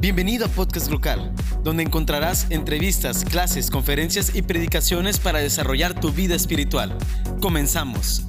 Bienvenido 0.00 0.46
a 0.46 0.48
Podcast 0.48 0.90
Local, 0.90 1.32
donde 1.62 1.82
encontrarás 1.82 2.50
entrevistas, 2.50 3.24
clases, 3.24 3.70
conferencias 3.70 4.34
y 4.36 4.42
predicaciones 4.42 5.18
para 5.18 5.38
desarrollar 5.38 5.98
tu 5.98 6.12
vida 6.12 6.34
espiritual. 6.34 6.96
Comenzamos. 7.40 8.26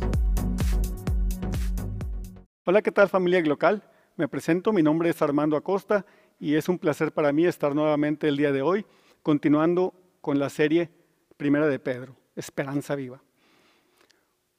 Hola, 2.66 2.82
¿qué 2.82 2.92
tal 2.92 3.10
familia 3.10 3.40
Local? 3.42 3.84
Me 4.16 4.28
presento, 4.28 4.74
mi 4.74 4.82
nombre 4.82 5.10
es 5.10 5.22
Armando 5.22 5.56
Acosta 5.56 6.06
y 6.40 6.56
es 6.56 6.70
un 6.70 6.80
placer 6.80 7.12
para 7.12 7.32
mí 7.32 7.46
estar 7.46 7.76
nuevamente 7.76 8.28
el 8.28 8.38
día 8.38 8.52
de 8.52 8.62
hoy, 8.62 8.86
continuando 9.22 9.94
con 10.22 10.40
la 10.40 10.50
serie 10.50 10.90
Primera 11.38 11.68
de 11.68 11.80
Pedro, 11.80 12.16
Esperanza 12.36 12.96
Viva. 12.96 13.22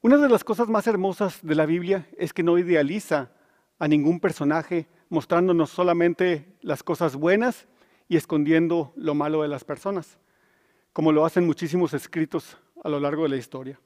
Una 0.01 0.15
de 0.17 0.29
las 0.29 0.45
cosas 0.45 0.69
más 0.69 0.87
hermosas 0.87 1.39
de 1.41 1.55
la 1.55 1.65
Biblia 1.65 2.07
es 2.17 2.31
que 2.31 2.41
no 2.41 2.57
idealiza 2.57 3.31
a 3.79 3.87
ningún 3.87 4.21
personaje 4.21 4.87
mostrándonos 5.09 5.69
solamente 5.69 6.55
las 6.61 6.83
cosas 6.83 7.15
buenas 7.15 7.67
y 8.07 8.15
escondiendo 8.15 8.93
lo 8.95 9.13
malo 9.13 9.41
de 9.41 9.47
las 9.47 9.63
personas, 9.63 10.17
como 10.93 11.11
lo 11.11 11.25
hacen 11.25 11.45
muchísimos 11.45 11.93
escritos 11.93 12.57
a 12.83 12.89
lo 12.89 12.99
largo 12.99 13.23
de 13.23 13.29
la 13.29 13.37
historia. 13.37 13.79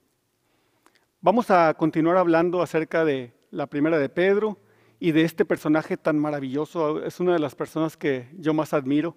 Vamos 1.22 1.50
a 1.52 1.74
continuar 1.74 2.18
hablando 2.18 2.62
acerca 2.62 3.06
de 3.06 3.34
la 3.50 3.68
primera 3.68 3.98
de 3.98 4.10
Pedro 4.10 4.58
y 5.00 5.12
de 5.12 5.24
este 5.24 5.46
personaje 5.46 5.98
tan 5.98 6.20
maravilloso. 6.20 7.04
Es 7.04 7.20
una 7.20 7.34
de 7.34 7.40
las 7.40 7.56
personas 7.56 7.96
que 7.96 8.30
yo 8.38 8.54
más 8.54 8.74
admiro. 8.74 9.16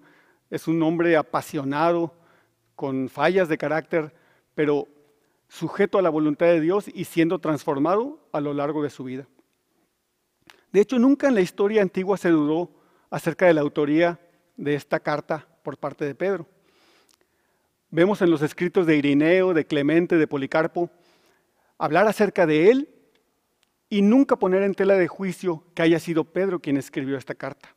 Es 0.50 0.69
un 0.69 0.83
hombre 0.83 1.16
apasionado, 1.16 2.14
con 2.77 3.09
fallas 3.09 3.48
de 3.48 3.59
carácter, 3.59 4.14
pero 4.55 4.86
sujeto 5.48 5.98
a 5.98 6.02
la 6.02 6.11
voluntad 6.11 6.47
de 6.47 6.61
Dios 6.61 6.86
y 6.92 7.05
siendo 7.05 7.38
transformado 7.38 8.20
a 8.33 8.41
lo 8.41 8.52
largo 8.52 8.83
de 8.83 8.91
su 8.91 9.05
vida. 9.05 9.27
De 10.77 10.83
hecho, 10.83 10.98
nunca 10.98 11.27
en 11.27 11.35
la 11.35 11.41
historia 11.41 11.80
antigua 11.80 12.19
se 12.19 12.29
dudó 12.29 12.71
acerca 13.09 13.47
de 13.47 13.55
la 13.55 13.62
autoría 13.62 14.21
de 14.59 14.75
esta 14.75 15.01
carta 15.01 15.48
por 15.62 15.79
parte 15.79 16.05
de 16.05 16.15
Pedro. 16.15 16.47
Vemos 17.91 18.20
en 18.20 18.31
los 18.31 18.42
escritos 18.42 18.84
de 18.87 18.95
Irineo, 18.95 19.55
de 19.55 19.67
Clemente, 19.67 20.19
de 20.19 20.27
Policarpo, 20.27 20.91
hablar 21.78 22.06
acerca 22.06 22.45
de 22.45 22.70
él 22.70 22.91
y 23.89 24.03
nunca 24.03 24.37
poner 24.37 24.62
en 24.65 24.75
tela 24.75 24.97
de 24.97 25.09
juicio 25.09 25.65
que 25.75 25.81
haya 25.81 25.98
sido 25.98 26.25
Pedro 26.25 26.61
quien 26.61 26.77
escribió 26.77 27.17
esta 27.17 27.34
carta. 27.34 27.75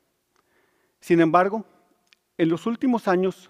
Sin 1.00 1.22
embargo, 1.22 1.64
en 2.38 2.50
los 2.50 2.66
últimos 2.66 3.08
años, 3.08 3.50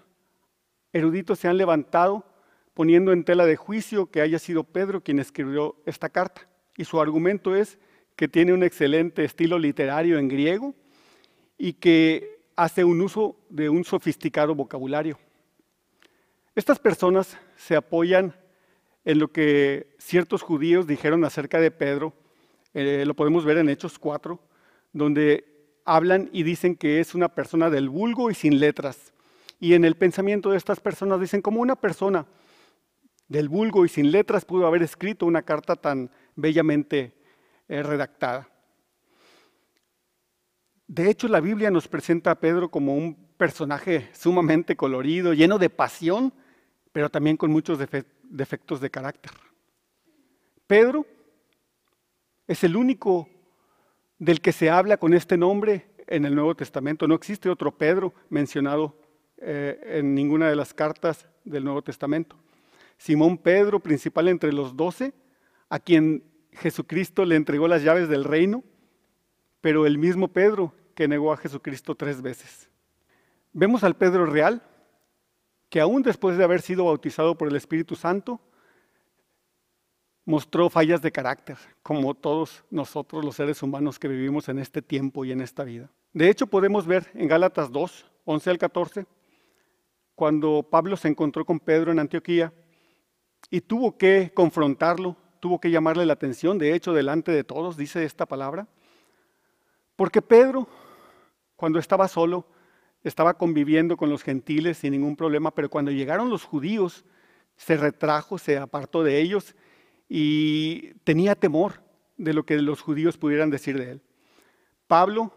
eruditos 0.92 1.40
se 1.40 1.48
han 1.48 1.56
levantado 1.56 2.24
poniendo 2.72 3.10
en 3.10 3.24
tela 3.24 3.46
de 3.46 3.56
juicio 3.56 4.12
que 4.12 4.20
haya 4.20 4.38
sido 4.38 4.62
Pedro 4.62 5.02
quien 5.02 5.18
escribió 5.18 5.74
esta 5.86 6.08
carta. 6.08 6.48
Y 6.76 6.84
su 6.84 7.00
argumento 7.00 7.56
es 7.56 7.80
que 8.20 8.28
tiene 8.28 8.52
un 8.52 8.62
excelente 8.62 9.24
estilo 9.24 9.58
literario 9.58 10.18
en 10.18 10.28
griego 10.28 10.74
y 11.56 11.72
que 11.72 12.42
hace 12.54 12.84
un 12.84 13.00
uso 13.00 13.34
de 13.48 13.70
un 13.70 13.82
sofisticado 13.82 14.54
vocabulario. 14.54 15.18
Estas 16.54 16.78
personas 16.78 17.38
se 17.56 17.76
apoyan 17.76 18.34
en 19.06 19.20
lo 19.20 19.32
que 19.32 19.96
ciertos 19.96 20.42
judíos 20.42 20.86
dijeron 20.86 21.24
acerca 21.24 21.60
de 21.60 21.70
Pedro, 21.70 22.12
eh, 22.74 23.04
lo 23.06 23.14
podemos 23.14 23.46
ver 23.46 23.56
en 23.56 23.70
Hechos 23.70 23.98
4, 23.98 24.38
donde 24.92 25.78
hablan 25.86 26.28
y 26.30 26.42
dicen 26.42 26.76
que 26.76 27.00
es 27.00 27.14
una 27.14 27.30
persona 27.30 27.70
del 27.70 27.88
vulgo 27.88 28.30
y 28.30 28.34
sin 28.34 28.60
letras. 28.60 29.14
Y 29.58 29.72
en 29.72 29.86
el 29.86 29.94
pensamiento 29.94 30.50
de 30.50 30.58
estas 30.58 30.78
personas 30.78 31.22
dicen, 31.22 31.40
como 31.40 31.62
una 31.62 31.76
persona 31.76 32.26
del 33.28 33.48
vulgo 33.48 33.86
y 33.86 33.88
sin 33.88 34.12
letras 34.12 34.44
pudo 34.44 34.66
haber 34.66 34.82
escrito 34.82 35.24
una 35.24 35.40
carta 35.40 35.74
tan 35.74 36.10
bellamente 36.36 37.18
redactada. 37.70 38.48
De 40.86 41.08
hecho, 41.08 41.28
la 41.28 41.40
Biblia 41.40 41.70
nos 41.70 41.86
presenta 41.86 42.32
a 42.32 42.40
Pedro 42.40 42.68
como 42.68 42.96
un 42.96 43.14
personaje 43.36 44.10
sumamente 44.12 44.76
colorido, 44.76 45.32
lleno 45.32 45.58
de 45.58 45.70
pasión, 45.70 46.34
pero 46.92 47.08
también 47.08 47.36
con 47.36 47.52
muchos 47.52 47.78
defectos 47.78 48.80
de 48.80 48.90
carácter. 48.90 49.30
Pedro 50.66 51.06
es 52.48 52.64
el 52.64 52.76
único 52.76 53.28
del 54.18 54.40
que 54.40 54.50
se 54.50 54.68
habla 54.68 54.96
con 54.96 55.14
este 55.14 55.36
nombre 55.36 55.86
en 56.08 56.24
el 56.24 56.34
Nuevo 56.34 56.56
Testamento. 56.56 57.06
No 57.06 57.14
existe 57.14 57.48
otro 57.48 57.70
Pedro 57.76 58.12
mencionado 58.28 58.98
eh, 59.38 59.80
en 59.98 60.14
ninguna 60.14 60.50
de 60.50 60.56
las 60.56 60.74
cartas 60.74 61.28
del 61.44 61.64
Nuevo 61.64 61.82
Testamento. 61.82 62.36
Simón 62.98 63.38
Pedro, 63.38 63.80
principal 63.80 64.28
entre 64.28 64.52
los 64.52 64.76
doce, 64.76 65.14
a 65.68 65.78
quien 65.78 66.24
Jesucristo 66.52 67.24
le 67.24 67.36
entregó 67.36 67.68
las 67.68 67.82
llaves 67.82 68.08
del 68.08 68.24
reino, 68.24 68.64
pero 69.60 69.86
el 69.86 69.98
mismo 69.98 70.28
Pedro 70.28 70.74
que 70.94 71.08
negó 71.08 71.32
a 71.32 71.36
Jesucristo 71.36 71.94
tres 71.94 72.20
veces. 72.22 72.68
Vemos 73.52 73.84
al 73.84 73.96
Pedro 73.96 74.26
real, 74.26 74.62
que 75.68 75.80
aún 75.80 76.02
después 76.02 76.36
de 76.36 76.44
haber 76.44 76.60
sido 76.60 76.84
bautizado 76.84 77.36
por 77.36 77.48
el 77.48 77.56
Espíritu 77.56 77.94
Santo, 77.96 78.40
mostró 80.24 80.70
fallas 80.70 81.02
de 81.02 81.10
carácter, 81.10 81.56
como 81.82 82.14
todos 82.14 82.64
nosotros 82.70 83.24
los 83.24 83.36
seres 83.36 83.62
humanos 83.62 83.98
que 83.98 84.08
vivimos 84.08 84.48
en 84.48 84.58
este 84.58 84.82
tiempo 84.82 85.24
y 85.24 85.32
en 85.32 85.40
esta 85.40 85.64
vida. 85.64 85.90
De 86.12 86.28
hecho, 86.28 86.46
podemos 86.46 86.86
ver 86.86 87.10
en 87.14 87.28
Gálatas 87.28 87.70
2, 87.70 88.06
11 88.24 88.50
al 88.50 88.58
14, 88.58 89.06
cuando 90.14 90.66
Pablo 90.68 90.96
se 90.96 91.08
encontró 91.08 91.44
con 91.44 91.58
Pedro 91.58 91.92
en 91.92 91.98
Antioquía 91.98 92.52
y 93.48 93.60
tuvo 93.60 93.96
que 93.96 94.32
confrontarlo 94.34 95.16
tuvo 95.40 95.60
que 95.60 95.70
llamarle 95.70 96.06
la 96.06 96.12
atención, 96.12 96.58
de 96.58 96.74
hecho, 96.74 96.92
delante 96.92 97.32
de 97.32 97.44
todos, 97.44 97.76
dice 97.76 98.04
esta 98.04 98.26
palabra. 98.26 98.68
Porque 99.96 100.22
Pedro, 100.22 100.68
cuando 101.56 101.78
estaba 101.78 102.08
solo, 102.08 102.46
estaba 103.02 103.34
conviviendo 103.34 103.96
con 103.96 104.10
los 104.10 104.22
gentiles 104.22 104.78
sin 104.78 104.92
ningún 104.92 105.16
problema, 105.16 105.50
pero 105.50 105.70
cuando 105.70 105.90
llegaron 105.90 106.30
los 106.30 106.44
judíos, 106.44 107.04
se 107.56 107.76
retrajo, 107.76 108.38
se 108.38 108.58
apartó 108.58 109.02
de 109.02 109.20
ellos 109.20 109.54
y 110.08 110.94
tenía 111.04 111.34
temor 111.34 111.82
de 112.16 112.34
lo 112.34 112.44
que 112.44 112.56
los 112.56 112.80
judíos 112.80 113.16
pudieran 113.16 113.50
decir 113.50 113.78
de 113.78 113.92
él. 113.92 114.02
Pablo 114.86 115.32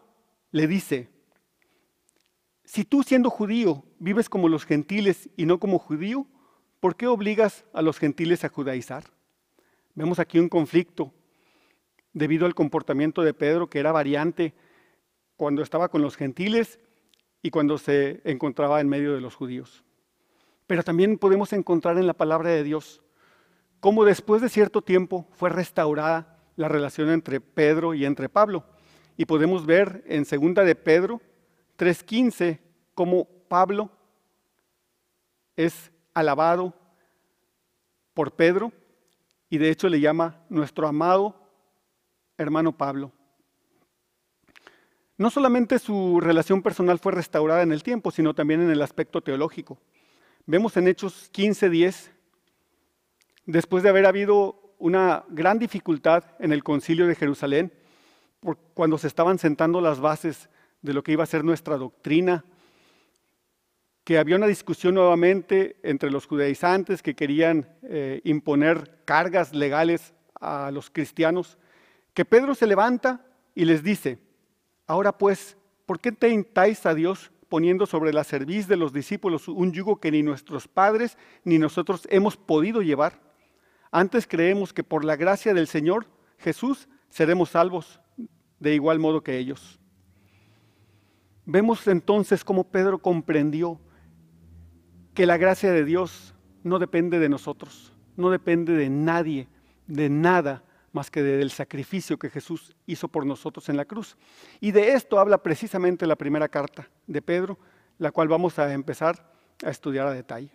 le 0.52 0.68
dice, 0.68 1.10
si 2.66 2.84
tú 2.84 3.04
siendo 3.04 3.30
judío 3.30 3.84
vives 4.00 4.30
como 4.30 4.50
los 4.50 4.66
gentiles 4.66 5.30
y 5.38 5.46
no 5.46 5.60
como 5.60 5.80
judío, 5.80 6.28
¿por 6.80 6.96
qué 6.96 7.08
obligas 7.08 7.66
a 7.74 7.82
los 7.82 8.00
gentiles 8.00 8.44
a 8.44 8.50
judaizar? 8.50 9.04
Vemos 9.96 10.18
aquí 10.20 10.40
un 10.40 10.50
conflicto 10.50 11.14
debido 12.14 12.46
al 12.46 12.56
comportamiento 12.56 13.22
de 13.22 13.34
Pedro 13.34 13.70
que 13.70 13.80
era 13.80 13.92
variante 13.92 14.54
cuando 15.38 15.62
estaba 15.62 15.90
con 15.90 16.02
los 16.02 16.16
gentiles 16.16 16.80
y 17.42 17.52
cuando 17.52 17.78
se 17.78 18.22
encontraba 18.24 18.82
en 18.82 18.90
medio 18.90 19.14
de 19.14 19.22
los 19.22 19.36
judíos. 19.36 19.84
Pero 20.66 20.84
también 20.84 21.18
podemos 21.18 21.54
encontrar 21.54 21.98
en 21.98 22.08
la 22.08 22.14
palabra 22.14 22.50
de 22.50 22.64
Dios 22.64 23.02
cómo 23.80 24.06
después 24.06 24.42
de 24.42 24.50
cierto 24.50 24.82
tiempo 24.82 25.28
fue 25.34 25.50
restaurada 25.50 26.40
la 26.56 26.70
relación 26.70 27.10
entre 27.10 27.42
Pedro 27.42 27.94
y 27.94 28.06
entre 28.06 28.30
Pablo. 28.30 28.64
Y 29.18 29.26
podemos 29.26 29.66
ver 29.66 30.04
en 30.08 30.26
segunda 30.26 30.64
de 30.64 30.76
Pedro 30.76 31.22
3:15 31.78 32.60
cómo 32.96 33.28
Pablo 33.48 33.92
es 35.56 35.92
alabado 36.14 36.74
por 38.14 38.32
Pedro 38.32 38.72
y 39.54 39.60
de 39.60 39.70
hecho 39.70 39.88
le 39.88 40.00
llama 40.00 40.40
nuestro 40.50 40.88
amado 40.88 41.36
hermano 42.40 42.76
Pablo. 42.76 43.12
No 45.16 45.30
solamente 45.30 45.78
su 45.78 46.20
relación 46.20 46.64
personal 46.64 46.98
fue 46.98 47.12
restaurada 47.12 47.62
en 47.62 47.72
el 47.72 47.84
tiempo, 47.84 48.10
sino 48.10 48.34
también 48.34 48.62
en 48.62 48.72
el 48.72 48.82
aspecto 48.82 49.22
teológico. 49.22 49.78
Vemos 50.48 50.76
en 50.76 50.88
Hechos 50.88 51.30
15:10, 51.32 52.10
después 53.46 53.84
de 53.84 53.90
haber 53.90 54.08
habido 54.08 54.74
una 54.80 55.24
gran 55.30 55.60
dificultad 55.60 56.24
en 56.40 56.52
el 56.52 56.64
concilio 56.64 57.06
de 57.06 57.14
Jerusalén, 57.14 57.72
cuando 58.74 58.98
se 58.98 59.06
estaban 59.06 59.38
sentando 59.38 59.82
las 59.82 60.00
bases 60.00 60.50
de 60.82 60.94
lo 60.96 61.04
que 61.04 61.12
iba 61.12 61.26
a 61.26 61.28
ser 61.28 61.44
nuestra 61.44 61.78
doctrina, 61.78 62.44
que 64.04 64.18
había 64.18 64.36
una 64.36 64.48
discusión 64.48 64.96
nuevamente 64.96 65.78
entre 65.84 66.12
los 66.12 66.26
judaizantes 66.26 67.02
que 67.02 67.16
querían 67.16 67.70
eh, 67.84 68.22
imponer 68.26 69.00
cargas 69.06 69.54
legales 69.54 70.14
a 70.40 70.72
los 70.72 70.90
cristianos, 70.90 71.58
que 72.14 72.26
Pedro 72.26 72.54
se 72.54 72.68
levanta 72.68 73.26
y 73.56 73.66
les 73.66 73.82
dice, 73.82 74.20
ahora 74.88 75.18
pues, 75.18 75.58
¿por 75.86 76.00
qué 76.00 76.12
tentáis 76.12 76.86
a 76.86 76.94
Dios 76.94 77.32
poniendo 77.48 77.86
sobre 77.86 78.12
la 78.12 78.24
cerviz 78.24 78.68
de 78.68 78.78
los 78.78 78.92
discípulos 78.92 79.48
un 79.48 79.72
yugo 79.72 80.00
que 80.00 80.12
ni 80.12 80.22
nuestros 80.22 80.68
padres 80.68 81.18
ni 81.46 81.58
nosotros 81.58 82.08
hemos 82.10 82.36
podido 82.36 82.82
llevar? 82.82 83.22
Antes 83.90 84.28
creemos 84.28 84.74
que 84.74 84.84
por 84.84 85.06
la 85.06 85.16
gracia 85.16 85.54
del 85.54 85.68
Señor 85.68 86.08
Jesús 86.40 86.90
seremos 87.10 87.52
salvos 87.52 88.02
de 88.60 88.74
igual 88.74 89.00
modo 89.00 89.24
que 89.24 89.38
ellos. 89.38 89.80
Vemos 91.46 91.88
entonces 91.88 92.44
cómo 92.44 92.64
Pedro 92.64 92.98
comprendió 93.00 93.80
que 95.14 95.26
la 95.26 95.38
gracia 95.38 95.72
de 95.72 95.86
Dios 95.86 96.34
no 96.64 96.80
depende 96.80 97.20
de 97.20 97.30
nosotros, 97.30 97.94
no 98.16 98.30
depende 98.30 98.74
de 98.74 98.90
nadie, 98.90 99.48
de 99.88 100.10
nada, 100.10 100.64
más 100.92 101.10
que 101.10 101.24
del 101.24 101.50
sacrificio 101.50 102.18
que 102.18 102.30
Jesús 102.30 102.76
hizo 102.86 103.08
por 103.08 103.26
nosotros 103.26 103.68
en 103.68 103.78
la 103.78 103.86
cruz. 103.86 104.16
Y 104.60 104.72
de 104.72 104.94
esto 104.94 105.20
habla 105.20 105.40
precisamente 105.40 106.06
la 106.06 106.16
primera 106.16 106.48
carta 106.48 106.88
de 107.08 107.22
Pedro, 107.22 107.58
la 107.98 108.12
cual 108.12 108.28
vamos 108.28 108.60
a 108.60 108.72
empezar 108.72 109.34
a 109.66 109.70
estudiar 109.70 110.08
a 110.08 110.14
detalle. 110.14 110.52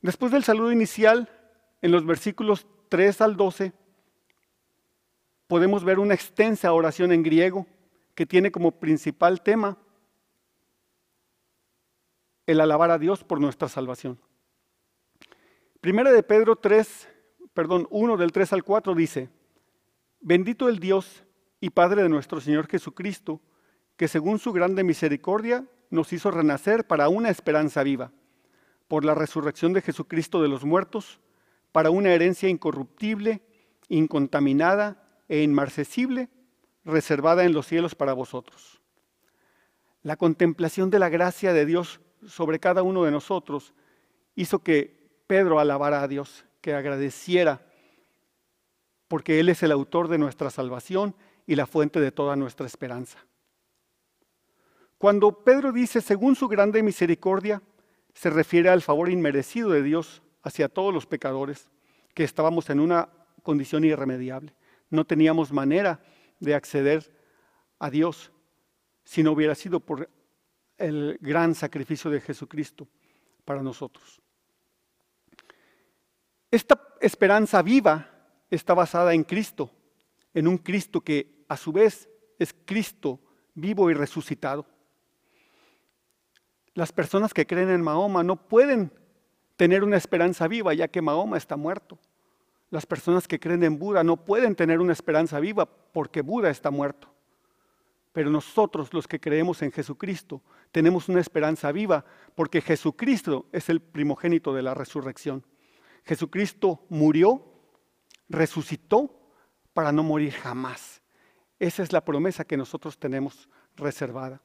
Después 0.00 0.32
del 0.32 0.42
saludo 0.42 0.72
inicial, 0.72 1.28
en 1.82 1.92
los 1.92 2.04
versículos 2.06 2.66
3 2.88 3.20
al 3.20 3.36
12, 3.36 3.72
podemos 5.46 5.84
ver 5.84 5.98
una 5.98 6.14
extensa 6.14 6.72
oración 6.72 7.12
en 7.12 7.22
griego 7.22 7.66
que 8.14 8.26
tiene 8.26 8.50
como 8.50 8.72
principal 8.72 9.42
tema 9.42 9.78
el 12.46 12.60
alabar 12.60 12.90
a 12.90 12.98
Dios 12.98 13.24
por 13.24 13.40
nuestra 13.40 13.68
salvación. 13.68 14.20
Primera 15.80 16.12
de 16.12 16.22
Pedro 16.22 16.56
3, 16.56 17.08
perdón, 17.54 17.86
1 17.90 18.16
del 18.16 18.32
3 18.32 18.52
al 18.52 18.64
4 18.64 18.94
dice, 18.94 19.30
bendito 20.20 20.68
el 20.68 20.78
Dios 20.78 21.24
y 21.60 21.70
Padre 21.70 22.02
de 22.02 22.08
nuestro 22.08 22.40
Señor 22.40 22.68
Jesucristo, 22.68 23.40
que 23.96 24.08
según 24.08 24.38
su 24.38 24.52
grande 24.52 24.84
misericordia 24.84 25.64
nos 25.90 26.12
hizo 26.12 26.30
renacer 26.30 26.86
para 26.86 27.08
una 27.08 27.30
esperanza 27.30 27.82
viva, 27.82 28.12
por 28.88 29.04
la 29.04 29.14
resurrección 29.14 29.72
de 29.72 29.82
Jesucristo 29.82 30.42
de 30.42 30.48
los 30.48 30.64
muertos, 30.64 31.20
para 31.70 31.90
una 31.90 32.12
herencia 32.12 32.48
incorruptible, 32.48 33.42
incontaminada 33.88 35.02
e 35.28 35.42
inmarcesible, 35.42 36.28
reservada 36.84 37.44
en 37.44 37.52
los 37.52 37.66
cielos 37.66 37.94
para 37.94 38.12
vosotros. 38.12 38.80
La 40.02 40.16
contemplación 40.16 40.90
de 40.90 40.98
la 40.98 41.08
gracia 41.08 41.52
de 41.52 41.64
Dios 41.64 42.00
sobre 42.26 42.58
cada 42.58 42.82
uno 42.82 43.04
de 43.04 43.10
nosotros 43.10 43.74
hizo 44.34 44.60
que 44.60 45.22
Pedro 45.26 45.58
alabara 45.58 46.02
a 46.02 46.08
Dios, 46.08 46.44
que 46.60 46.74
agradeciera, 46.74 47.66
porque 49.08 49.40
Él 49.40 49.48
es 49.48 49.62
el 49.62 49.72
autor 49.72 50.08
de 50.08 50.18
nuestra 50.18 50.50
salvación 50.50 51.14
y 51.46 51.56
la 51.56 51.66
fuente 51.66 52.00
de 52.00 52.12
toda 52.12 52.36
nuestra 52.36 52.66
esperanza. 52.66 53.18
Cuando 54.98 55.42
Pedro 55.42 55.72
dice, 55.72 56.00
según 56.00 56.36
su 56.36 56.48
grande 56.48 56.82
misericordia, 56.82 57.60
se 58.14 58.30
refiere 58.30 58.68
al 58.68 58.82
favor 58.82 59.10
inmerecido 59.10 59.70
de 59.70 59.82
Dios 59.82 60.22
hacia 60.42 60.68
todos 60.68 60.94
los 60.94 61.06
pecadores, 61.06 61.68
que 62.14 62.24
estábamos 62.24 62.70
en 62.70 62.78
una 62.78 63.08
condición 63.42 63.84
irremediable. 63.84 64.54
No 64.90 65.04
teníamos 65.04 65.52
manera 65.52 66.00
de 66.40 66.54
acceder 66.54 67.12
a 67.78 67.90
Dios 67.90 68.30
si 69.04 69.22
no 69.22 69.32
hubiera 69.32 69.54
sido 69.54 69.80
por 69.80 70.08
el 70.78 71.18
gran 71.20 71.54
sacrificio 71.54 72.10
de 72.10 72.20
Jesucristo 72.20 72.88
para 73.44 73.62
nosotros. 73.62 74.20
Esta 76.50 76.80
esperanza 77.00 77.62
viva 77.62 78.08
está 78.50 78.74
basada 78.74 79.14
en 79.14 79.24
Cristo, 79.24 79.70
en 80.34 80.46
un 80.46 80.58
Cristo 80.58 81.00
que 81.00 81.44
a 81.48 81.56
su 81.56 81.72
vez 81.72 82.08
es 82.38 82.54
Cristo 82.64 83.20
vivo 83.54 83.90
y 83.90 83.94
resucitado. 83.94 84.66
Las 86.74 86.92
personas 86.92 87.34
que 87.34 87.46
creen 87.46 87.70
en 87.70 87.82
Mahoma 87.82 88.22
no 88.22 88.36
pueden 88.36 88.92
tener 89.56 89.84
una 89.84 89.96
esperanza 89.96 90.48
viva 90.48 90.74
ya 90.74 90.88
que 90.88 91.02
Mahoma 91.02 91.36
está 91.36 91.56
muerto. 91.56 91.98
Las 92.70 92.86
personas 92.86 93.28
que 93.28 93.38
creen 93.38 93.62
en 93.64 93.78
Buda 93.78 94.02
no 94.02 94.16
pueden 94.16 94.54
tener 94.54 94.80
una 94.80 94.94
esperanza 94.94 95.38
viva 95.40 95.66
porque 95.66 96.22
Buda 96.22 96.50
está 96.50 96.70
muerto. 96.70 97.12
Pero 98.12 98.30
nosotros 98.30 98.92
los 98.92 99.06
que 99.06 99.20
creemos 99.20 99.62
en 99.62 99.72
Jesucristo 99.72 100.42
tenemos 100.72 101.08
una 101.08 101.20
esperanza 101.20 101.70
viva 101.70 102.04
porque 102.34 102.62
Jesucristo 102.62 103.46
es 103.52 103.68
el 103.68 103.80
primogénito 103.80 104.54
de 104.54 104.62
la 104.62 104.74
resurrección. 104.74 105.44
Jesucristo 106.04 106.84
murió, 106.88 107.44
resucitó 108.28 109.20
para 109.72 109.92
no 109.92 110.02
morir 110.02 110.32
jamás. 110.32 111.02
Esa 111.58 111.82
es 111.82 111.92
la 111.92 112.04
promesa 112.04 112.44
que 112.44 112.56
nosotros 112.56 112.98
tenemos 112.98 113.48
reservada. 113.76 114.42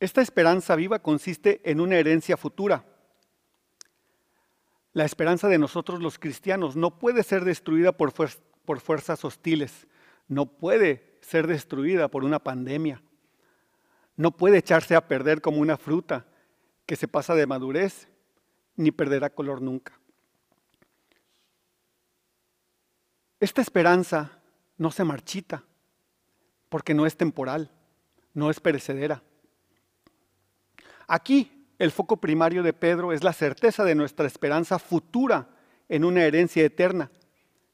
Esta 0.00 0.22
esperanza 0.22 0.76
viva 0.76 1.00
consiste 1.00 1.60
en 1.68 1.80
una 1.80 1.96
herencia 1.96 2.36
futura. 2.36 2.84
La 4.92 5.04
esperanza 5.04 5.48
de 5.48 5.58
nosotros 5.58 6.00
los 6.00 6.18
cristianos 6.18 6.76
no 6.76 6.98
puede 6.98 7.22
ser 7.24 7.44
destruida 7.44 7.92
por, 7.92 8.12
fuerzas 8.80 9.24
hostiles, 9.24 9.86
no 10.28 10.46
puede 10.46 11.18
ser 11.20 11.46
destruida 11.46 12.08
por 12.08 12.24
una 12.24 12.38
pandemia. 12.38 13.02
No 14.18 14.32
puede 14.32 14.58
echarse 14.58 14.96
a 14.96 15.06
perder 15.06 15.40
como 15.40 15.58
una 15.58 15.76
fruta 15.76 16.26
que 16.86 16.96
se 16.96 17.06
pasa 17.06 17.36
de 17.36 17.46
madurez, 17.46 18.08
ni 18.74 18.90
perderá 18.90 19.30
color 19.30 19.62
nunca. 19.62 19.98
Esta 23.38 23.62
esperanza 23.62 24.40
no 24.76 24.90
se 24.90 25.04
marchita, 25.04 25.62
porque 26.68 26.94
no 26.94 27.06
es 27.06 27.16
temporal, 27.16 27.70
no 28.34 28.50
es 28.50 28.58
perecedera. 28.58 29.22
Aquí 31.06 31.66
el 31.78 31.92
foco 31.92 32.16
primario 32.16 32.64
de 32.64 32.72
Pedro 32.72 33.12
es 33.12 33.22
la 33.22 33.32
certeza 33.32 33.84
de 33.84 33.94
nuestra 33.94 34.26
esperanza 34.26 34.80
futura 34.80 35.48
en 35.88 36.04
una 36.04 36.24
herencia 36.24 36.64
eterna 36.64 37.12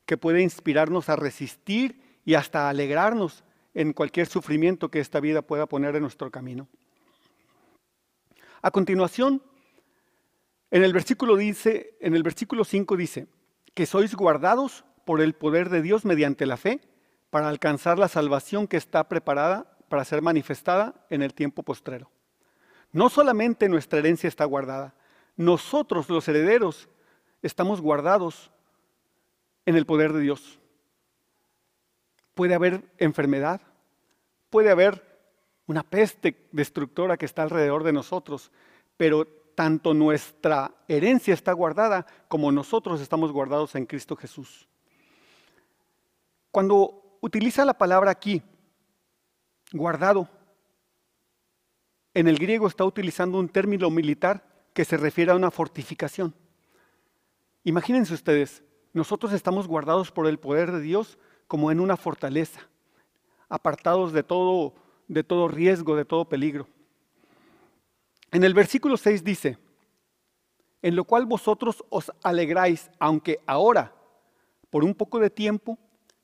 que 0.04 0.18
puede 0.18 0.42
inspirarnos 0.42 1.08
a 1.08 1.16
resistir 1.16 2.20
y 2.26 2.34
hasta 2.34 2.68
alegrarnos 2.68 3.44
en 3.74 3.92
cualquier 3.92 4.26
sufrimiento 4.26 4.90
que 4.90 5.00
esta 5.00 5.20
vida 5.20 5.42
pueda 5.42 5.66
poner 5.66 5.96
en 5.96 6.02
nuestro 6.02 6.30
camino. 6.30 6.68
A 8.62 8.70
continuación, 8.70 9.42
en 10.70 10.84
el 10.84 10.92
versículo 10.92 11.36
dice, 11.36 11.96
en 12.00 12.14
el 12.14 12.22
versículo 12.22 12.64
5 12.64 12.96
dice, 12.96 13.26
que 13.74 13.86
sois 13.86 14.14
guardados 14.14 14.84
por 15.04 15.20
el 15.20 15.34
poder 15.34 15.68
de 15.68 15.82
Dios 15.82 16.04
mediante 16.04 16.46
la 16.46 16.56
fe 16.56 16.80
para 17.30 17.48
alcanzar 17.48 17.98
la 17.98 18.08
salvación 18.08 18.68
que 18.68 18.76
está 18.76 19.08
preparada 19.08 19.76
para 19.88 20.04
ser 20.04 20.22
manifestada 20.22 20.94
en 21.10 21.22
el 21.22 21.34
tiempo 21.34 21.62
postrero. 21.62 22.10
No 22.92 23.08
solamente 23.08 23.68
nuestra 23.68 23.98
herencia 23.98 24.28
está 24.28 24.44
guardada, 24.44 24.94
nosotros 25.36 26.08
los 26.08 26.26
herederos 26.28 26.88
estamos 27.42 27.80
guardados 27.80 28.52
en 29.66 29.76
el 29.76 29.84
poder 29.84 30.12
de 30.12 30.20
Dios. 30.20 30.60
Puede 32.34 32.54
haber 32.54 32.84
enfermedad, 32.98 33.60
puede 34.50 34.70
haber 34.70 35.02
una 35.66 35.82
peste 35.82 36.48
destructora 36.52 37.16
que 37.16 37.26
está 37.26 37.42
alrededor 37.42 37.84
de 37.84 37.92
nosotros, 37.92 38.50
pero 38.96 39.26
tanto 39.54 39.94
nuestra 39.94 40.74
herencia 40.88 41.32
está 41.32 41.52
guardada 41.52 42.06
como 42.28 42.52
nosotros 42.52 43.00
estamos 43.00 43.32
guardados 43.32 43.74
en 43.74 43.86
Cristo 43.86 44.16
Jesús. 44.16 44.68
Cuando 46.50 47.18
utiliza 47.20 47.64
la 47.64 47.78
palabra 47.78 48.10
aquí, 48.10 48.42
guardado, 49.72 50.28
en 52.12 52.28
el 52.28 52.38
griego 52.38 52.66
está 52.66 52.84
utilizando 52.84 53.38
un 53.38 53.48
término 53.48 53.90
militar 53.90 54.44
que 54.72 54.84
se 54.84 54.96
refiere 54.96 55.32
a 55.32 55.36
una 55.36 55.50
fortificación. 55.50 56.34
Imagínense 57.64 58.14
ustedes, 58.14 58.62
nosotros 58.92 59.32
estamos 59.32 59.66
guardados 59.66 60.12
por 60.12 60.26
el 60.26 60.38
poder 60.38 60.70
de 60.70 60.80
Dios 60.80 61.18
como 61.54 61.70
en 61.70 61.78
una 61.78 61.96
fortaleza, 61.96 62.68
apartados 63.48 64.12
de 64.12 64.24
todo, 64.24 64.74
de 65.06 65.22
todo 65.22 65.46
riesgo, 65.46 65.94
de 65.94 66.04
todo 66.04 66.28
peligro. 66.28 66.66
En 68.32 68.42
el 68.42 68.54
versículo 68.54 68.96
6 68.96 69.22
dice, 69.22 69.56
en 70.82 70.96
lo 70.96 71.04
cual 71.04 71.26
vosotros 71.26 71.84
os 71.90 72.10
alegráis, 72.24 72.90
aunque 72.98 73.38
ahora, 73.46 73.94
por 74.68 74.82
un 74.82 74.96
poco 74.96 75.20
de 75.20 75.30
tiempo, 75.30 75.78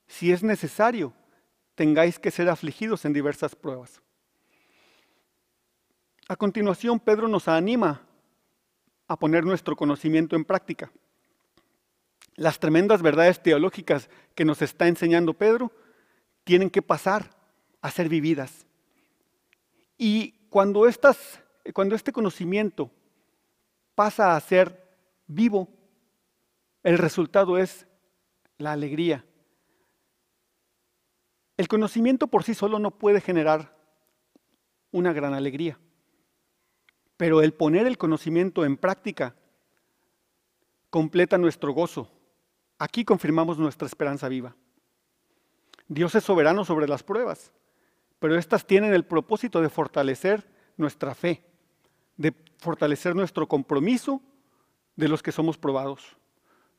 si 0.08 0.32
es 0.32 0.42
necesario, 0.42 1.12
tengáis 1.76 2.18
que 2.18 2.32
ser 2.32 2.49
afligidos 2.49 3.04
en 3.04 3.12
diversas 3.12 3.54
pruebas. 3.54 4.02
A 6.26 6.34
continuación, 6.34 6.99
Pedro 6.99 7.28
nos 7.28 7.46
anima 7.46 8.02
a 9.06 9.16
poner 9.16 9.44
nuestro 9.44 9.76
conocimiento 9.76 10.34
en 10.34 10.44
práctica 10.44 10.90
las 12.40 12.59
tremendas 12.59 13.02
verdades 13.02 13.42
teológicas 13.42 14.09
que 14.35 14.47
nos 14.47 14.62
está 14.62 14.88
enseñando 14.88 15.35
Pedro 15.35 15.70
tienen 16.42 16.70
que 16.70 16.80
pasar 16.80 17.37
a 17.82 17.90
ser 17.90 18.09
vividas. 18.09 18.66
Y 19.99 20.30
cuando, 20.49 20.88
cuando 21.75 21.94
este 21.94 22.12
conocimiento 22.12 22.90
pasa 23.94 24.35
a 24.35 24.40
ser 24.40 24.88
vivo, 25.26 25.68
el 26.82 26.97
resultado 26.97 27.59
es 27.59 27.87
la 28.56 28.73
alegría. 28.73 29.23
El 31.59 31.68
conocimiento 31.68 32.26
por 32.26 32.42
sí 32.42 32.54
solo 32.54 32.78
no 32.78 32.90
puede 32.90 33.20
generar 33.20 33.76
una 34.92 35.12
gran 35.12 35.35
alegría, 35.35 35.78
pero 37.18 37.42
el 37.42 37.52
poner 37.52 37.87
el 37.87 37.99
conocimiento 37.99 38.64
en 38.64 38.78
práctica 38.78 39.37
completa 40.88 41.37
nuestro 41.37 41.75
gozo 41.75 42.11
Aquí 42.80 43.04
confirmamos 43.04 43.58
nuestra 43.58 43.87
esperanza 43.87 44.28
viva. 44.28 44.56
Dios 45.87 46.14
es 46.14 46.25
soberano 46.25 46.64
sobre 46.64 46.88
las 46.88 47.02
pruebas, 47.02 47.52
pero 48.18 48.37
estas 48.37 48.66
tienen 48.66 48.94
el 48.94 49.04
propósito 49.04 49.60
de 49.60 49.68
fortalecer 49.68 50.49
nuestra 50.76 51.14
fe, 51.14 51.44
de 52.16 52.34
fortalecer 52.58 53.14
nuestro 53.14 53.46
compromiso 53.46 54.22
de 54.96 55.08
los 55.08 55.22
que 55.22 55.30
somos 55.30 55.58
probados. 55.58 56.16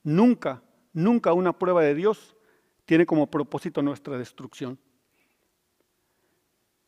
Nunca 0.03 0.63
nunca 0.93 1.33
una 1.33 1.53
prueba 1.53 1.81
de 1.81 1.95
Dios 1.95 2.35
tiene 2.85 3.05
como 3.05 3.27
propósito 3.27 3.81
nuestra 3.81 4.17
destrucción. 4.17 4.79